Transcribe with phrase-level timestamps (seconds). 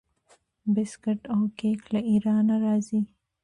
[0.73, 3.01] بسکیټ او کیک له ایران راځي.